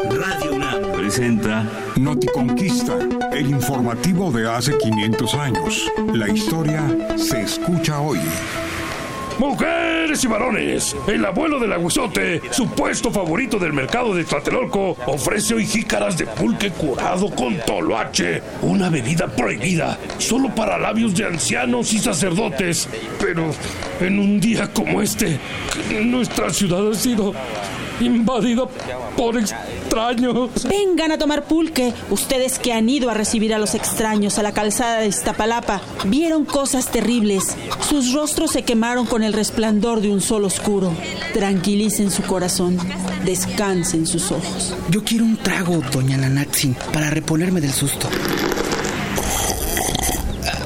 Radio 0.00 0.54
UNAM 0.54 0.92
presenta 0.92 1.64
Noticonquista, 1.96 2.98
el 3.32 3.50
informativo 3.50 4.30
de 4.30 4.48
hace 4.50 4.76
500 4.78 5.34
años. 5.34 5.90
La 6.14 6.28
historia 6.28 6.82
se 7.16 7.42
escucha 7.42 8.00
hoy. 8.00 8.18
Mujeres 9.38 10.24
y 10.24 10.26
varones, 10.26 10.96
el 11.06 11.24
abuelo 11.24 11.58
del 11.58 11.72
aguizote, 11.72 12.40
su 12.50 12.68
puesto 12.68 13.10
favorito 13.10 13.58
del 13.58 13.72
mercado 13.72 14.14
de 14.14 14.24
Tlatelolco, 14.24 14.96
ofrece 15.06 15.54
hoy 15.54 15.66
jícaras 15.66 16.16
de 16.16 16.26
pulque 16.26 16.70
curado 16.70 17.30
con 17.30 17.58
toloache, 17.58 18.42
una 18.62 18.88
bebida 18.88 19.26
prohibida, 19.28 19.98
solo 20.18 20.54
para 20.54 20.78
labios 20.78 21.14
de 21.14 21.26
ancianos 21.26 21.92
y 21.92 21.98
sacerdotes. 21.98 22.88
Pero 23.20 23.50
en 24.00 24.18
un 24.18 24.40
día 24.40 24.72
como 24.72 25.02
este, 25.02 25.38
nuestra 26.04 26.50
ciudad 26.50 26.90
ha 26.90 26.94
sido 26.94 27.34
invadida 28.00 28.66
por 29.16 29.36
extraños. 29.36 30.50
Vengan 30.68 31.12
a 31.12 31.18
tomar 31.18 31.44
pulque. 31.44 31.92
Ustedes 32.10 32.58
que 32.58 32.72
han 32.72 32.88
ido 32.88 33.10
a 33.10 33.14
recibir 33.14 33.54
a 33.54 33.58
los 33.58 33.74
extraños 33.74 34.38
a 34.38 34.42
la 34.42 34.52
calzada 34.52 35.00
de 35.00 35.08
Iztapalapa 35.08 35.80
vieron 36.04 36.44
cosas 36.44 36.90
terribles. 36.90 37.56
Sus 37.88 38.12
rostros 38.12 38.52
se 38.52 38.62
quemaron 38.62 39.06
con 39.06 39.22
el 39.22 39.32
resplandor 39.32 40.00
de 40.00 40.10
un 40.10 40.20
sol 40.20 40.44
oscuro. 40.44 40.92
Tranquilicen 41.32 42.10
su 42.10 42.22
corazón. 42.22 42.78
Descansen 43.24 44.06
sus 44.06 44.32
ojos. 44.32 44.74
Yo 44.90 45.04
quiero 45.04 45.24
un 45.24 45.36
trago, 45.36 45.80
doña 45.92 46.16
Nanaxin, 46.16 46.74
para 46.92 47.10
reponerme 47.10 47.60
del 47.60 47.72
susto. 47.72 48.08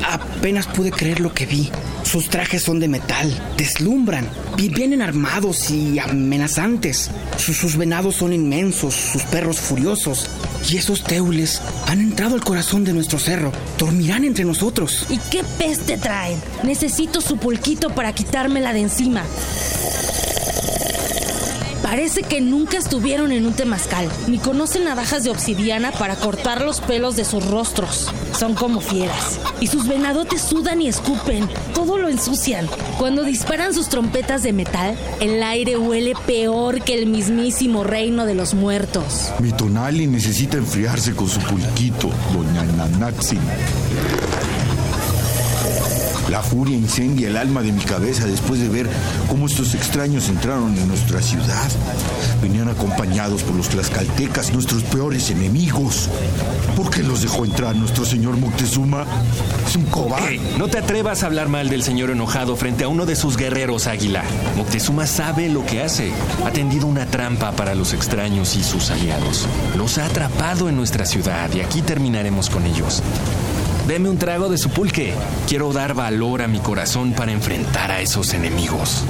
Apenas 0.08 0.66
pude 0.66 0.90
creer 0.90 1.20
lo 1.20 1.32
que 1.34 1.46
vi. 1.46 1.70
Sus 2.06 2.28
trajes 2.28 2.62
son 2.62 2.78
de 2.78 2.86
metal, 2.86 3.28
deslumbran, 3.56 4.28
vi- 4.56 4.68
vienen 4.68 5.02
armados 5.02 5.70
y 5.70 5.98
amenazantes. 5.98 7.10
Sus, 7.36 7.56
sus 7.56 7.76
venados 7.76 8.14
son 8.14 8.32
inmensos, 8.32 8.94
sus 8.94 9.22
perros 9.24 9.58
furiosos. 9.58 10.26
Y 10.70 10.76
esos 10.76 11.02
teules 11.02 11.60
han 11.88 12.00
entrado 12.00 12.36
al 12.36 12.44
corazón 12.44 12.84
de 12.84 12.92
nuestro 12.92 13.18
cerro. 13.18 13.50
Dormirán 13.76 14.24
entre 14.24 14.44
nosotros. 14.44 15.04
¿Y 15.10 15.18
qué 15.30 15.42
peste 15.58 15.96
traen? 15.98 16.38
Necesito 16.62 17.20
su 17.20 17.38
pulquito 17.38 17.90
para 17.90 18.12
quitármela 18.12 18.72
de 18.72 18.80
encima. 18.82 19.22
Parece 21.86 22.24
que 22.24 22.40
nunca 22.40 22.78
estuvieron 22.78 23.30
en 23.30 23.46
un 23.46 23.52
temazcal, 23.52 24.08
ni 24.26 24.38
conocen 24.38 24.82
navajas 24.82 25.22
de 25.22 25.30
obsidiana 25.30 25.92
para 25.92 26.16
cortar 26.16 26.62
los 26.62 26.80
pelos 26.80 27.14
de 27.14 27.24
sus 27.24 27.46
rostros. 27.46 28.10
Son 28.36 28.54
como 28.54 28.80
fieras. 28.80 29.38
Y 29.60 29.68
sus 29.68 29.86
venadotes 29.86 30.42
sudan 30.42 30.82
y 30.82 30.88
escupen, 30.88 31.48
todo 31.74 31.96
lo 31.96 32.08
ensucian. 32.08 32.66
Cuando 32.98 33.22
disparan 33.22 33.72
sus 33.72 33.88
trompetas 33.88 34.42
de 34.42 34.52
metal, 34.52 34.98
el 35.20 35.40
aire 35.44 35.78
huele 35.78 36.14
peor 36.26 36.82
que 36.82 36.94
el 36.94 37.06
mismísimo 37.06 37.84
reino 37.84 38.26
de 38.26 38.34
los 38.34 38.52
muertos. 38.52 39.30
Mi 39.38 39.52
Tonali 39.52 40.08
necesita 40.08 40.56
enfriarse 40.56 41.14
con 41.14 41.28
su 41.28 41.38
pulquito, 41.38 42.10
doña 42.34 42.64
Nanaxin. 42.64 43.38
La 46.36 46.42
furia 46.42 46.76
incendia 46.76 47.28
el 47.28 47.36
alma 47.38 47.62
de 47.62 47.72
mi 47.72 47.80
cabeza 47.80 48.26
después 48.26 48.60
de 48.60 48.68
ver 48.68 48.86
cómo 49.26 49.46
estos 49.46 49.74
extraños 49.74 50.28
entraron 50.28 50.76
en 50.76 50.86
nuestra 50.86 51.22
ciudad. 51.22 51.66
Venían 52.42 52.68
acompañados 52.68 53.42
por 53.42 53.56
los 53.56 53.70
tlaxcaltecas, 53.70 54.52
nuestros 54.52 54.82
peores 54.82 55.30
enemigos. 55.30 56.10
¿Por 56.76 56.90
qué 56.90 57.02
los 57.02 57.22
dejó 57.22 57.46
entrar 57.46 57.74
nuestro 57.74 58.04
señor 58.04 58.36
Moctezuma? 58.36 59.06
Es 59.66 59.76
un 59.76 59.86
cobarde. 59.86 60.32
Ey, 60.32 60.56
no 60.58 60.68
te 60.68 60.76
atrevas 60.76 61.22
a 61.22 61.26
hablar 61.28 61.48
mal 61.48 61.70
del 61.70 61.82
señor 61.82 62.10
enojado 62.10 62.54
frente 62.54 62.84
a 62.84 62.88
uno 62.88 63.06
de 63.06 63.16
sus 63.16 63.38
guerreros 63.38 63.86
águila. 63.86 64.22
Moctezuma 64.58 65.06
sabe 65.06 65.48
lo 65.48 65.64
que 65.64 65.80
hace. 65.80 66.12
Ha 66.44 66.50
tendido 66.50 66.86
una 66.86 67.06
trampa 67.06 67.52
para 67.52 67.74
los 67.74 67.94
extraños 67.94 68.56
y 68.56 68.62
sus 68.62 68.90
aliados. 68.90 69.48
Los 69.74 69.96
ha 69.96 70.04
atrapado 70.04 70.68
en 70.68 70.76
nuestra 70.76 71.06
ciudad 71.06 71.48
y 71.54 71.60
aquí 71.60 71.80
terminaremos 71.80 72.50
con 72.50 72.66
ellos. 72.66 73.02
Deme 73.86 74.08
un 74.08 74.18
trago 74.18 74.48
de 74.48 74.58
su 74.58 74.68
pulque. 74.70 75.14
Quiero 75.46 75.72
dar 75.72 75.94
valor 75.94 76.42
a 76.42 76.48
mi 76.48 76.58
corazón 76.58 77.12
para 77.12 77.30
enfrentar 77.30 77.92
a 77.92 78.00
esos 78.00 78.34
enemigos. 78.34 79.04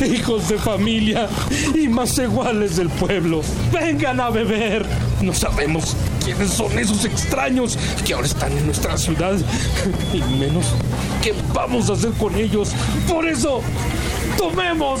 Hijos 0.00 0.48
de 0.48 0.56
familia 0.58 1.28
y 1.74 1.88
más 1.88 2.16
iguales 2.18 2.76
del 2.76 2.90
pueblo, 2.90 3.42
vengan 3.72 4.20
a 4.20 4.30
beber. 4.30 4.86
No 5.20 5.34
sabemos 5.34 5.96
quiénes 6.24 6.50
son 6.50 6.78
esos 6.78 7.04
extraños 7.04 7.76
que 8.04 8.14
ahora 8.14 8.26
están 8.28 8.56
en 8.56 8.66
nuestra 8.66 8.96
ciudad 8.96 9.36
y 10.12 10.22
menos 10.38 10.66
qué 11.22 11.34
vamos 11.52 11.90
a 11.90 11.94
hacer 11.94 12.12
con 12.12 12.36
ellos. 12.36 12.70
Por 13.08 13.26
eso, 13.26 13.62
tomemos. 14.38 15.00